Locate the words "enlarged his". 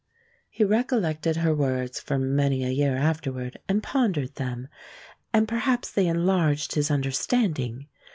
6.07-6.89